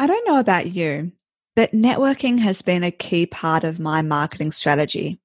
[0.00, 1.10] I don't know about you,
[1.56, 5.18] but networking has been a key part of my marketing strategy.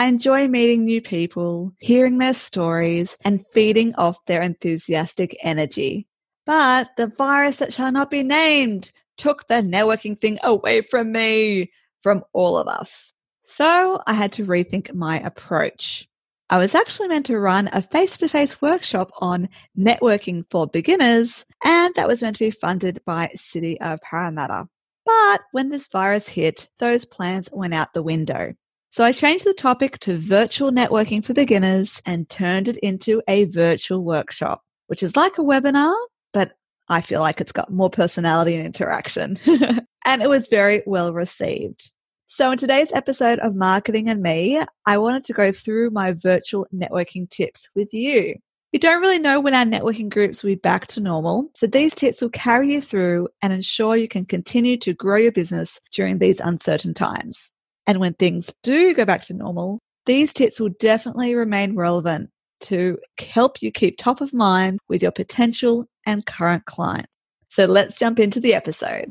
[0.00, 6.08] I enjoy meeting new people, hearing their stories, and feeding off their enthusiastic energy.
[6.44, 11.70] But the virus that shall not be named took the networking thing away from me,
[12.02, 13.12] from all of us.
[13.44, 16.08] So I had to rethink my approach.
[16.52, 21.44] I was actually meant to run a face to face workshop on networking for beginners,
[21.64, 24.66] and that was meant to be funded by City of Parramatta.
[25.06, 28.54] But when this virus hit, those plans went out the window.
[28.90, 33.44] So I changed the topic to virtual networking for beginners and turned it into a
[33.44, 35.94] virtual workshop, which is like a webinar,
[36.32, 36.50] but
[36.88, 39.38] I feel like it's got more personality and interaction.
[40.04, 41.92] and it was very well received.
[42.32, 46.64] So, in today's episode of Marketing and Me, I wanted to go through my virtual
[46.72, 48.36] networking tips with you.
[48.70, 51.92] You don't really know when our networking groups will be back to normal, so these
[51.92, 56.18] tips will carry you through and ensure you can continue to grow your business during
[56.18, 57.50] these uncertain times.
[57.88, 62.96] And when things do go back to normal, these tips will definitely remain relevant to
[63.18, 67.10] help you keep top of mind with your potential and current clients.
[67.48, 69.10] So let's jump into the episode.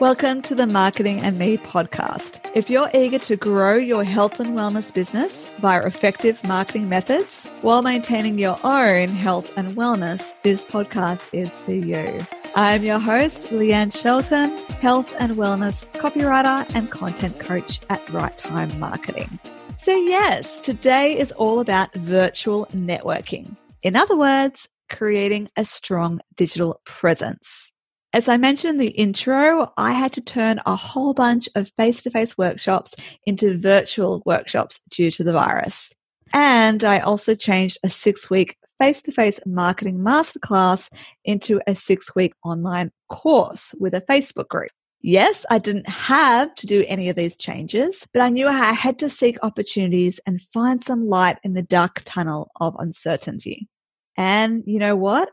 [0.00, 2.40] Welcome to the Marketing and Me podcast.
[2.54, 7.82] If you're eager to grow your health and wellness business via effective marketing methods while
[7.82, 12.18] maintaining your own health and wellness, this podcast is for you.
[12.56, 18.80] I'm your host, Leanne Shelton, health and wellness copywriter and content coach at Right Time
[18.80, 19.38] Marketing.
[19.80, 23.54] So, yes, today is all about virtual networking.
[23.82, 27.70] In other words, creating a strong digital presence.
[28.12, 32.02] As I mentioned in the intro, I had to turn a whole bunch of face
[32.02, 32.92] to face workshops
[33.24, 35.92] into virtual workshops due to the virus.
[36.32, 40.88] And I also changed a six week face to face marketing masterclass
[41.24, 44.70] into a six week online course with a Facebook group.
[45.02, 48.98] Yes, I didn't have to do any of these changes, but I knew I had
[48.98, 53.68] to seek opportunities and find some light in the dark tunnel of uncertainty.
[54.16, 55.30] And you know what?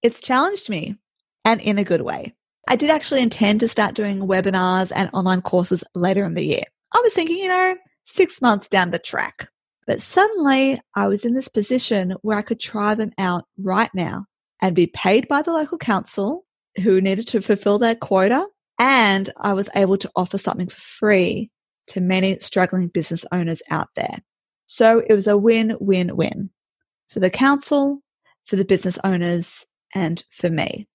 [0.00, 0.96] It's challenged me
[1.44, 2.34] and in a good way.
[2.68, 6.64] I did actually intend to start doing webinars and online courses later in the year.
[6.92, 9.48] I was thinking, you know, six months down the track.
[9.86, 14.26] But suddenly I was in this position where I could try them out right now
[14.62, 16.44] and be paid by the local council
[16.82, 18.46] who needed to fulfill their quota.
[18.78, 21.50] And I was able to offer something for free
[21.88, 24.18] to many struggling business owners out there.
[24.66, 26.50] So it was a win, win, win
[27.08, 28.00] for the council,
[28.44, 30.86] for the business owners, and for me.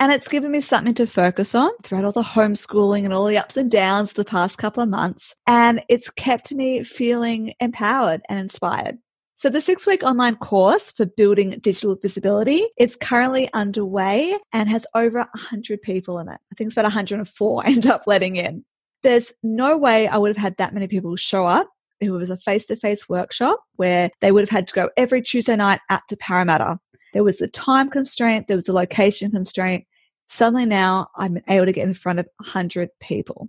[0.00, 3.38] And it's given me something to focus on throughout all the homeschooling and all the
[3.38, 5.34] ups and downs the past couple of months.
[5.46, 8.98] And it's kept me feeling empowered and inspired.
[9.36, 14.86] So the six week online course for building digital visibility is currently underway and has
[14.94, 16.38] over 100 people in it.
[16.52, 18.64] I think it's about 104 I end up letting in.
[19.02, 21.68] There's no way I would have had that many people show up.
[22.00, 25.22] It was a face to face workshop where they would have had to go every
[25.22, 26.78] Tuesday night out to Parramatta
[27.12, 29.84] there was the time constraint, there was the location constraint.
[30.28, 33.48] Suddenly now I'm able to get in front of 100 people.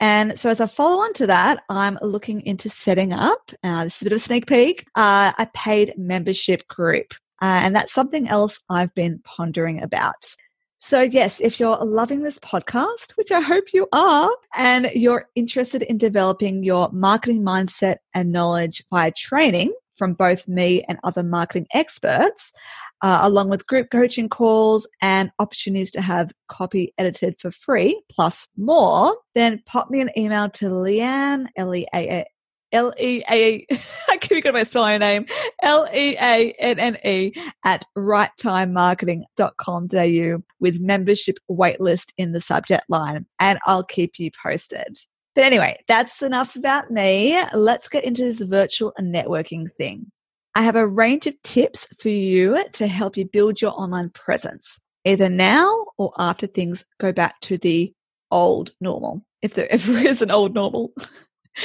[0.00, 3.96] And so, as a follow on to that, I'm looking into setting up, uh, this
[3.96, 7.12] is a bit of a sneak peek, uh, a paid membership group.
[7.42, 10.34] Uh, and that's something else I've been pondering about.
[10.78, 15.82] So, yes, if you're loving this podcast, which I hope you are, and you're interested
[15.82, 21.66] in developing your marketing mindset and knowledge via training from both me and other marketing
[21.74, 22.54] experts,
[23.02, 28.46] uh, along with group coaching calls and opportunities to have copy edited for free, plus
[28.56, 32.24] more, then pop me an email to Leanne, L-E-A-A,
[32.72, 33.66] L-E-A,
[34.08, 35.26] I keep got my spelling name,
[35.62, 37.32] L-E-A-N-N-E
[37.64, 44.98] at righttimemarketing.com.au with membership waitlist in the subject line and I'll keep you posted.
[45.34, 47.38] But anyway, that's enough about me.
[47.54, 50.10] Let's get into this virtual networking thing.
[50.54, 54.78] I have a range of tips for you to help you build your online presence,
[55.04, 57.92] either now or after things go back to the
[58.30, 60.92] old normal, if there ever is an old normal.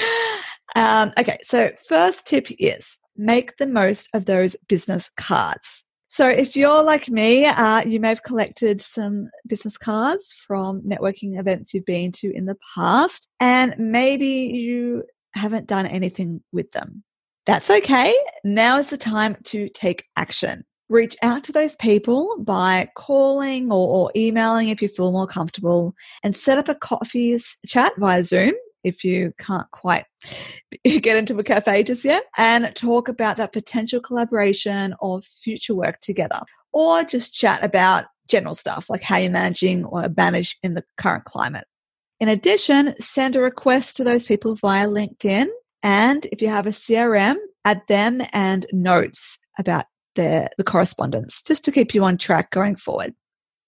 [0.76, 5.84] um, okay, so first tip is make the most of those business cards.
[6.08, 11.40] So if you're like me, uh, you may have collected some business cards from networking
[11.40, 15.04] events you've been to in the past, and maybe you
[15.34, 17.04] haven't done anything with them.
[17.46, 18.16] That's okay.
[18.44, 20.66] Now is the time to take action.
[20.90, 25.96] Reach out to those people by calling or, or emailing if you feel more comfortable
[26.24, 28.54] and set up a coffee chat via Zoom
[28.84, 30.06] if you can't quite
[30.84, 36.00] get into a cafe just yet and talk about that potential collaboration or future work
[36.02, 40.84] together or just chat about general stuff like how you're managing or manage in the
[40.98, 41.66] current climate.
[42.20, 45.48] In addition, send a request to those people via LinkedIn.
[45.86, 49.86] And if you have a CRM, add them and notes about
[50.16, 53.14] their, the correspondence just to keep you on track going forward.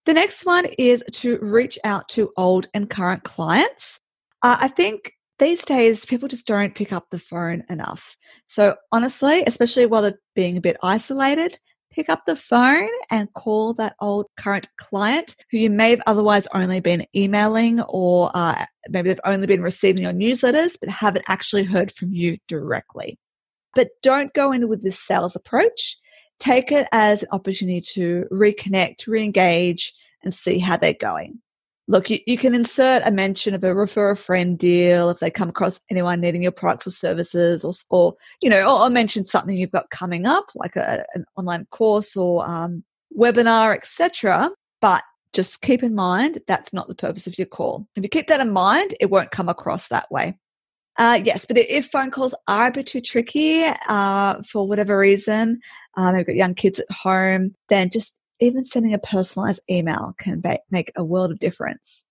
[0.07, 3.99] The next one is to reach out to old and current clients.
[4.41, 8.17] Uh, I think these days people just don't pick up the phone enough.
[8.47, 11.59] So honestly, especially while they're being a bit isolated,
[11.97, 16.47] pick up the phone and call that old current client who you may have otherwise
[16.53, 21.63] only been emailing or uh, maybe they've only been receiving your newsletters but haven't actually
[21.63, 23.17] heard from you directly.
[23.73, 25.97] But don't go in with this sales approach.
[26.37, 29.91] Take it as an opportunity to reconnect, re engage,
[30.23, 31.41] and see how they're going
[31.87, 35.31] look, you, you can insert a mention of a refer a friend deal if they
[35.31, 39.25] come across anyone needing your products or services, or, or you know, or, or mention
[39.25, 42.83] something you've got coming up, like a, an online course or um,
[43.17, 44.51] webinar, etc.
[44.81, 45.03] But
[45.33, 47.87] just keep in mind that's not the purpose of your call.
[47.95, 50.37] If you keep that in mind, it won't come across that way.
[50.97, 55.59] Uh, yes, but if phone calls are a bit too tricky uh, for whatever reason,
[55.95, 60.41] um, they've got young kids at home, then just even sending a personalized email can
[60.69, 62.03] make a world of difference.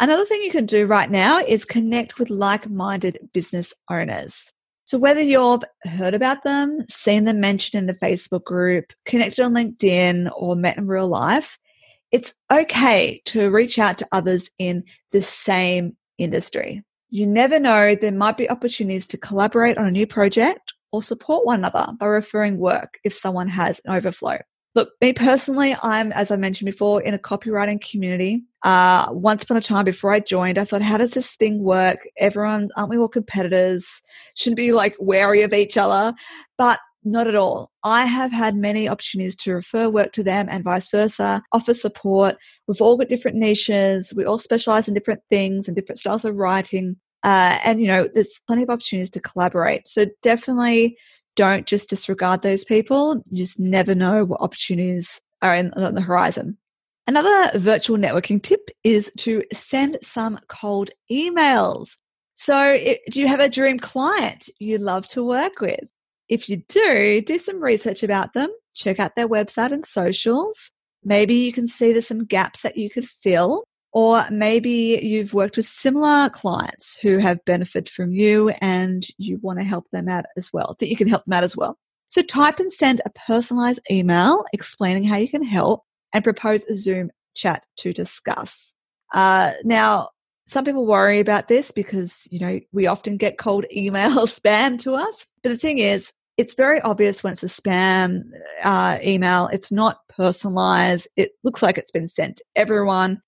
[0.00, 4.52] Another thing you can do right now is connect with like minded business owners.
[4.84, 9.54] So, whether you've heard about them, seen them mentioned in a Facebook group, connected on
[9.54, 11.58] LinkedIn, or met in real life,
[12.10, 16.82] it's okay to reach out to others in the same industry.
[17.10, 21.44] You never know, there might be opportunities to collaborate on a new project or support
[21.44, 24.38] one another by referring work if someone has an overflow.
[24.74, 28.44] Look, me personally, I'm, as I mentioned before, in a copywriting community.
[28.62, 32.06] Uh, once upon a time, before I joined, I thought, how does this thing work?
[32.18, 34.02] Everyone, aren't we all competitors?
[34.36, 36.14] Shouldn't be like wary of each other.
[36.58, 37.70] But not at all.
[37.84, 42.36] I have had many opportunities to refer work to them and vice versa, offer support.
[42.66, 44.12] We've all got different niches.
[44.14, 46.96] We all specialize in different things and different styles of writing.
[47.24, 49.88] Uh, and, you know, there's plenty of opportunities to collaborate.
[49.88, 50.96] So definitely
[51.38, 53.22] don't just disregard those people.
[53.30, 56.58] You just never know what opportunities are in, on the horizon.
[57.06, 61.96] Another virtual networking tip is to send some cold emails.
[62.34, 62.76] So,
[63.10, 65.84] do you have a dream client you'd love to work with?
[66.28, 70.72] If you do, do some research about them, check out their website and socials.
[71.04, 73.62] Maybe you can see there's some gaps that you could fill.
[73.98, 79.58] Or maybe you've worked with similar clients who have benefited from you and you want
[79.58, 81.76] to help them out as well, that you can help them out as well.
[82.06, 86.76] So type and send a personalized email explaining how you can help and propose a
[86.76, 88.72] Zoom chat to discuss.
[89.14, 90.10] Uh, now,
[90.46, 94.94] some people worry about this because, you know, we often get cold email spam to
[94.94, 95.26] us.
[95.42, 98.22] But the thing is, it's very obvious when it's a spam
[98.62, 99.48] uh, email.
[99.52, 101.08] It's not personalized.
[101.16, 103.20] It looks like it's been sent to everyone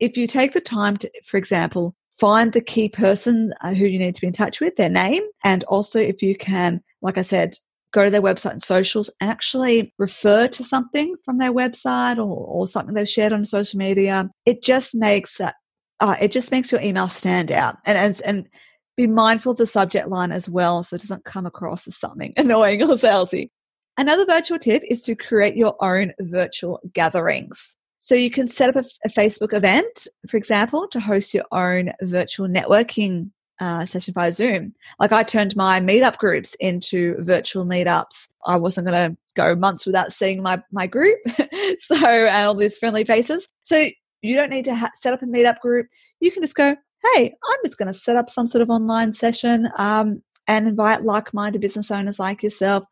[0.00, 3.98] if you take the time to, for example, find the key person uh, who you
[3.98, 7.22] need to be in touch with, their name, and also if you can, like I
[7.22, 7.56] said,
[7.92, 12.46] go to their website and socials and actually refer to something from their website or,
[12.46, 15.54] or something they've shared on social media, it just makes that
[16.00, 18.48] uh, it just makes your email stand out and, and and
[18.96, 22.32] be mindful of the subject line as well so it doesn't come across as something
[22.36, 23.50] annoying or salesy.
[23.98, 27.75] Another virtual tip is to create your own virtual gatherings.
[27.98, 31.92] So you can set up a, a Facebook event, for example, to host your own
[32.02, 34.74] virtual networking uh, session via Zoom.
[34.98, 38.28] Like I turned my meetup groups into virtual meetups.
[38.44, 41.18] I wasn't going to go months without seeing my my group,
[41.78, 43.48] so all these friendly faces.
[43.62, 43.88] So
[44.22, 45.86] you don't need to ha- set up a meetup group.
[46.20, 46.76] You can just go,
[47.14, 51.04] hey, I'm just going to set up some sort of online session um, and invite
[51.04, 52.84] like-minded business owners like yourself.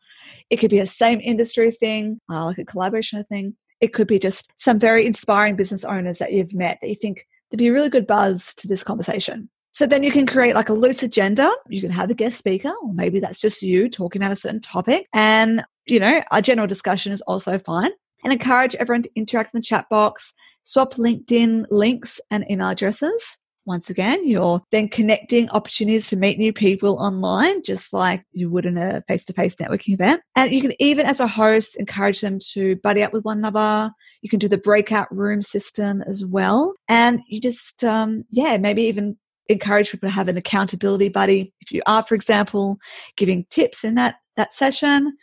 [0.51, 3.57] It could be a same industry thing, uh, like a collaboration thing.
[3.85, 7.27] It could be just some very inspiring business owners that you've met that you think
[7.51, 9.51] there'd be a really good buzz to this conversation.
[9.73, 11.53] So then you can create like a loose agenda.
[11.69, 14.61] You can have a guest speaker, or maybe that's just you talking about a certain
[14.61, 15.07] topic.
[15.13, 17.91] And, you know, a general discussion is also fine.
[18.23, 23.37] And encourage everyone to interact in the chat box, swap LinkedIn links and email addresses
[23.67, 28.67] once again, you're then connecting opportunities to meet new people online, just like you would
[28.67, 30.21] in a face to face networking event.
[30.37, 33.91] And you can even, as a host, encourage them to buddy up with one another.
[34.23, 36.75] You can do the breakout room system as well.
[36.89, 39.17] And you just, um, yeah, maybe even
[39.49, 41.53] encourage people to have an accountability buddy.
[41.61, 42.79] If you are, for example,
[43.17, 45.17] giving tips in that, that session,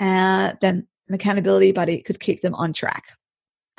[0.00, 3.04] uh, then an accountability buddy could keep them on track.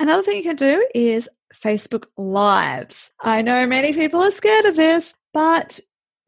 [0.00, 3.10] Another thing you can do is Facebook Lives.
[3.20, 5.80] I know many people are scared of this, but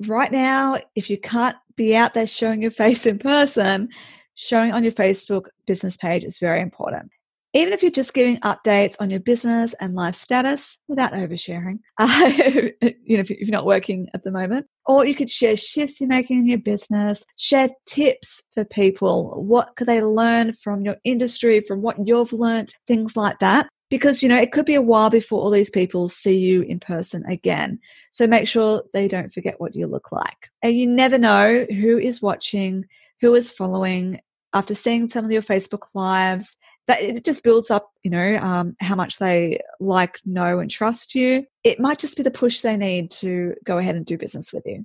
[0.07, 3.89] right now, if you can't be out there showing your face in person,
[4.35, 7.11] showing on your Facebook business page is very important.
[7.53, 12.31] even if you're just giving updates on your business and life status without oversharing, uh,
[12.31, 16.09] you know, if you're not working at the moment, or you could share shifts you're
[16.09, 19.43] making in your business, share tips for people.
[19.43, 23.69] What could they learn from your industry, from what you've learned, things like that.
[23.91, 26.81] Because, you know, it could be a while before all these people see you in
[26.81, 27.79] person again.
[28.13, 30.49] So make sure they don't forget what you look like.
[30.63, 32.87] And you never know who is watching,
[33.21, 34.21] who is following.
[34.53, 36.57] After seeing some of your Facebook lives,
[36.89, 41.15] that it just builds up, you know, um, how much they like, know, and trust
[41.15, 41.47] you.
[41.63, 44.65] It might just be the push they need to go ahead and do business with
[44.67, 44.85] you.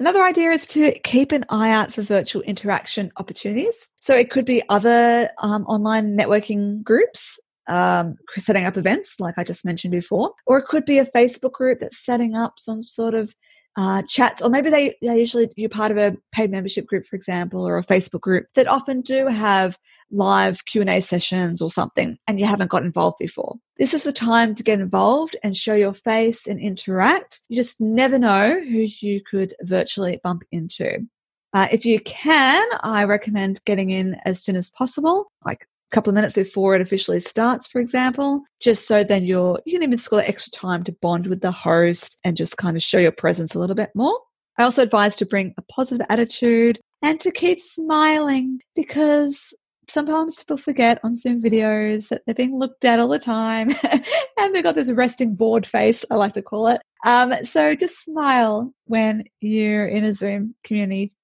[0.00, 3.88] Another idea is to keep an eye out for virtual interaction opportunities.
[4.00, 9.44] So it could be other um, online networking groups um, setting up events, like I
[9.44, 13.14] just mentioned before, or it could be a Facebook group that's setting up some sort
[13.14, 13.34] of
[13.76, 17.16] uh, chats, or maybe they, they usually you're part of a paid membership group, for
[17.16, 19.76] example, or a Facebook group that often do have
[20.10, 23.56] live Q&A sessions or something and you haven't got involved before.
[23.78, 27.40] This is the time to get involved and show your face and interact.
[27.48, 31.08] You just never know who you could virtually bump into.
[31.52, 36.14] Uh, if you can, I recommend getting in as soon as possible, like couple of
[36.16, 40.20] minutes before it officially starts, for example, just so then you're, you can even score
[40.20, 43.60] extra time to bond with the host and just kind of show your presence a
[43.60, 44.18] little bit more.
[44.58, 49.54] I also advise to bring a positive attitude and to keep smiling because
[49.88, 53.72] sometimes people forget on Zoom videos that they're being looked at all the time
[54.38, 56.80] and they've got this resting bored face, I like to call it.
[57.04, 61.14] Um, so just smile when you're in a Zoom community.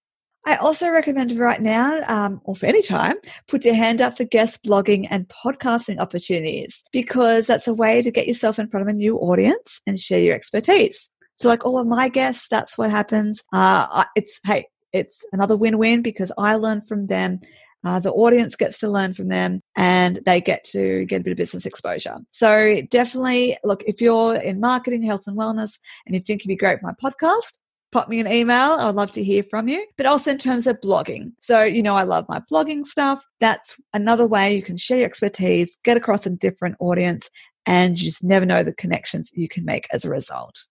[0.47, 3.17] I also recommend right now, um, or for any time,
[3.47, 8.11] put your hand up for guest blogging and podcasting opportunities because that's a way to
[8.11, 11.11] get yourself in front of a new audience and share your expertise.
[11.35, 13.43] So, like all of my guests, that's what happens.
[13.53, 17.41] Uh, it's hey, it's another win-win because I learn from them
[17.85, 21.31] uh, the audience gets to learn from them and they get to get a bit
[21.33, 22.17] of business exposure.
[22.31, 26.57] So definitely look, if you're in marketing, health and wellness, and you think you'd be
[26.57, 27.59] great for my podcast,
[27.93, 28.73] pop me an email.
[28.73, 29.87] I'd love to hear from you.
[29.97, 31.33] But also in terms of blogging.
[31.41, 33.25] So, you know, I love my blogging stuff.
[33.41, 37.29] That's another way you can share your expertise, get across a different audience,
[37.67, 40.65] and you just never know the connections you can make as a result.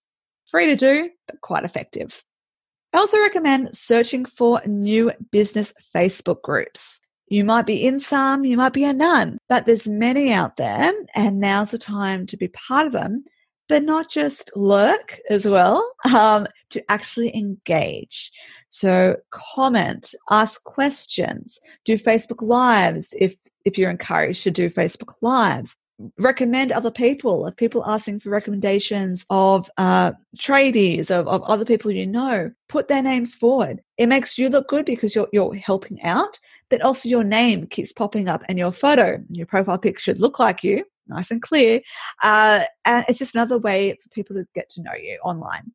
[0.48, 2.24] Free to do, but quite effective.
[2.92, 7.00] I also recommend searching for new business Facebook groups.
[7.28, 10.92] You might be in some, you might be in none, but there's many out there
[11.14, 13.24] and now's the time to be part of them,
[13.70, 18.32] but not just lurk as well, um, to actually engage.
[18.68, 25.76] So comment, ask questions, do Facebook lives if, if you're encouraged to do Facebook lives
[26.18, 31.90] recommend other people, of people asking for recommendations of uh, tradies, of, of other people
[31.90, 33.82] you know, put their names forward.
[33.98, 37.92] It makes you look good because you're, you're helping out, but also your name keeps
[37.92, 41.80] popping up and your photo, your profile pic should look like you, nice and clear.
[42.22, 45.72] Uh, and it's just another way for people to get to know you online.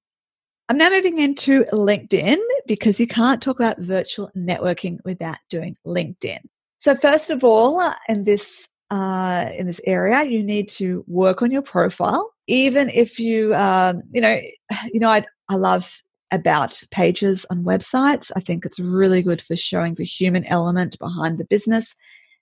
[0.67, 6.39] I'm now moving into LinkedIn because you can't talk about virtual networking without doing LinkedIn.
[6.79, 11.51] So, first of all, in this uh, in this area, you need to work on
[11.51, 12.31] your profile.
[12.47, 14.39] Even if you, um, you know,
[14.91, 16.01] you know, I I love
[16.31, 18.31] about pages on websites.
[18.35, 21.95] I think it's really good for showing the human element behind the business.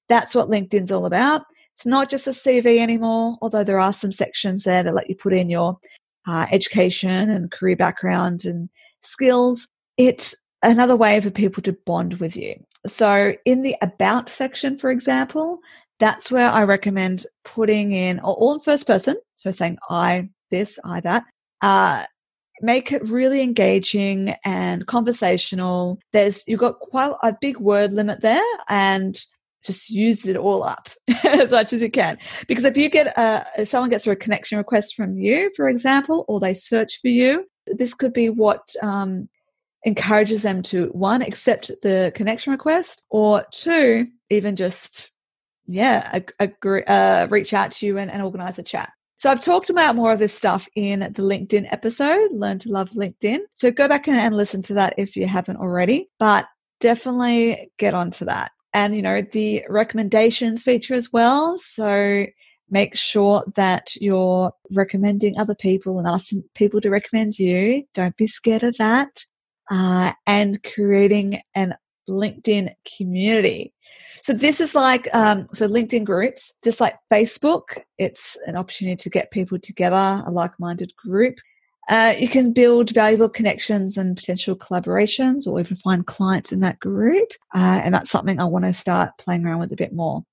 [0.08, 1.44] That's what LinkedIn's all about.
[1.76, 5.16] It's not just a CV anymore, although there are some sections there that let you
[5.16, 5.78] put in your
[6.28, 8.70] uh, education and career background and
[9.02, 9.68] skills.
[9.98, 12.56] It's another way for people to bond with you.
[12.86, 15.60] So, in the About section, for example,
[16.00, 19.16] that's where I recommend putting in all in first person.
[19.36, 21.24] So saying I this, I that.
[21.62, 22.06] Uh,
[22.62, 26.00] make it really engaging and conversational.
[26.12, 29.18] There's you've got quite a big word limit there, and
[29.64, 30.90] just use it all up
[31.24, 32.18] as much as you can.
[32.48, 36.26] Because if you get a, if someone gets a connection request from you, for example,
[36.28, 39.30] or they search for you, this could be what um,
[39.84, 45.12] encourages them to one accept the connection request, or two even just
[45.66, 48.92] yeah, uh, reach out to you and, and organize a chat.
[49.18, 52.90] So I've talked about more of this stuff in the LinkedIn episode, Learn to Love
[52.90, 53.40] LinkedIn.
[53.54, 56.46] So go back and, and listen to that if you haven't already, but
[56.82, 58.52] definitely get onto that.
[58.74, 61.58] And, you know, the recommendations feature as well.
[61.60, 62.26] So
[62.70, 67.84] make sure that you're recommending other people and asking people to recommend you.
[67.94, 69.26] Don't be scared of that.
[69.72, 71.74] Uh, and creating an
[72.10, 73.74] LinkedIn community.
[74.22, 77.80] So this is like um, so LinkedIn groups, just like Facebook.
[77.98, 81.36] It's an opportunity to get people together, a like-minded group.
[81.90, 86.80] Uh, you can build valuable connections and potential collaborations, or even find clients in that
[86.80, 87.30] group.
[87.54, 90.24] Uh, and that's something I want to start playing around with a bit more.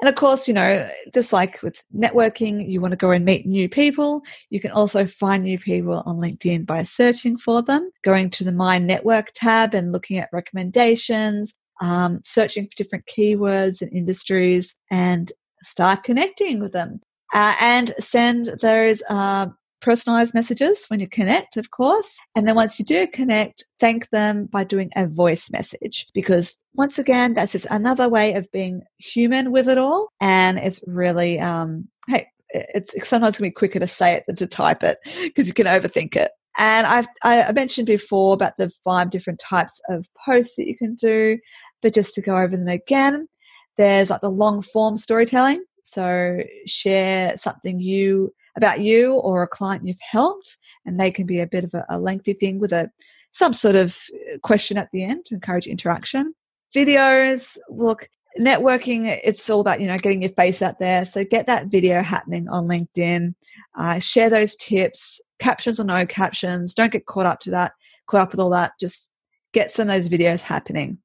[0.00, 3.46] And of course, you know, just like with networking, you want to go and meet
[3.46, 4.22] new people.
[4.48, 8.52] You can also find new people on LinkedIn by searching for them, going to the
[8.52, 15.32] My Network tab and looking at recommendations, um, searching for different keywords and industries, and
[15.64, 17.00] start connecting with them.
[17.34, 19.46] Uh, and send those uh,
[19.80, 22.16] personalized messages when you connect, of course.
[22.34, 26.98] And then once you do connect, thank them by doing a voice message because once
[26.98, 30.08] again, that's just another way of being human with it all.
[30.20, 34.36] And it's really, um, hey, it's sometimes going to be quicker to say it than
[34.36, 36.30] to type it because you can overthink it.
[36.56, 40.96] And I've, I mentioned before about the five different types of posts that you can
[40.96, 41.38] do,
[41.82, 43.28] but just to go over them again,
[43.76, 45.62] there's like the long form storytelling.
[45.84, 51.40] So share something you about you or a client you've helped, and they can be
[51.40, 52.90] a bit of a, a lengthy thing with a
[53.30, 56.34] some sort of uh, question at the end to encourage interaction.
[56.74, 61.06] Videos, look, networking it's all about you know getting your face out there.
[61.06, 63.34] So get that video happening on linkedin.
[63.74, 67.72] Uh, share those tips captions or no captions don't get caught up to that
[68.06, 69.08] caught up with all that just
[69.52, 70.98] get some of those videos happening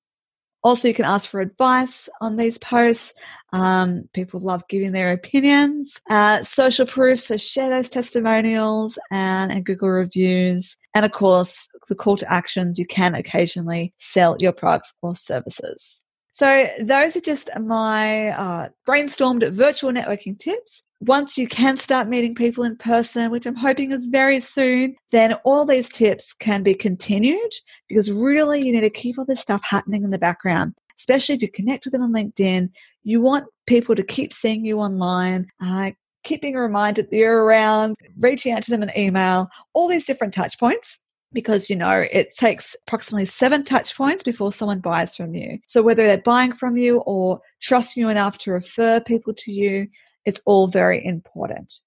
[0.64, 3.14] also, you can ask for advice on these posts.
[3.52, 6.00] Um, people love giving their opinions.
[6.10, 10.78] Uh, social proof, so share those testimonials and, and Google reviews.
[10.96, 16.02] And of course, the call to actions, you can occasionally sell your products or services.
[16.32, 22.34] So those are just my uh, brainstormed virtual networking tips once you can start meeting
[22.34, 26.74] people in person, which I'm hoping is very soon, then all these tips can be
[26.74, 27.52] continued
[27.90, 31.42] because really you need to keep all this stuff happening in the background, especially if
[31.42, 32.70] you connect with them on LinkedIn.
[33.04, 35.92] You want people to keep seeing you online, uh,
[36.24, 40.34] keeping a reminder that you're around, reaching out to them in email, all these different
[40.34, 41.00] touch points
[41.34, 45.58] because you know it takes approximately seven touch points before someone buys from you.
[45.68, 49.88] So whether they're buying from you or trusting you enough to refer people to you,
[50.26, 51.80] it's all very important.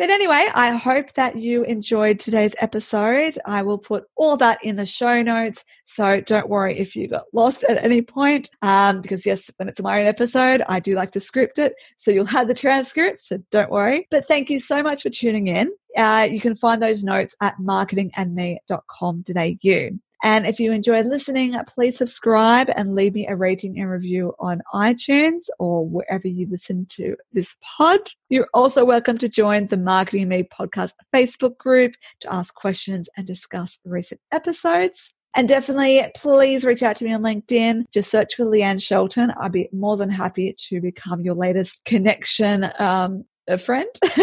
[0.00, 3.36] But anyway, I hope that you enjoyed today's episode.
[3.44, 5.62] I will put all that in the show notes.
[5.84, 8.48] So don't worry if you got lost at any point.
[8.62, 11.74] Um, because yes, when it's my own episode, I do like to script it.
[11.98, 13.20] So you'll have the transcript.
[13.20, 14.08] So don't worry.
[14.10, 15.70] But thank you so much for tuning in.
[15.94, 20.09] Uh, you can find those notes at marketingandme.com.au.
[20.22, 24.60] And if you enjoy listening, please subscribe and leave me a rating and review on
[24.74, 28.00] iTunes or wherever you listen to this pod.
[28.28, 33.26] You're also welcome to join the Marketing Me podcast Facebook group to ask questions and
[33.26, 35.14] discuss recent episodes.
[35.34, 37.84] And definitely, please reach out to me on LinkedIn.
[37.92, 39.32] Just search for Leanne Shelton.
[39.40, 43.88] I'd be more than happy to become your latest connection um, a friend.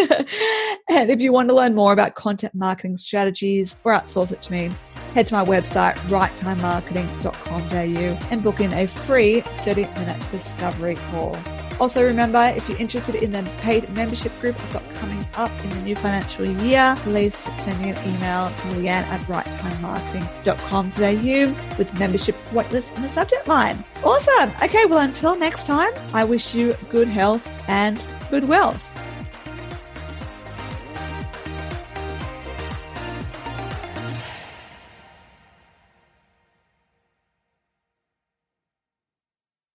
[0.90, 4.52] and if you want to learn more about content marketing strategies or outsource it to
[4.52, 4.70] me,
[5.14, 11.38] head to my website, righttimemarketing.com.au and book in a free 30 minute discovery call.
[11.80, 15.70] Also, remember if you're interested in the paid membership group I've got coming up in
[15.70, 22.36] the new financial year, please send me an email to leanne at righttimemarketing.com.au with membership
[22.48, 23.78] waitlist in the subject line.
[24.04, 24.50] Awesome.
[24.64, 28.97] Okay, well, until next time, I wish you good health and good wealth.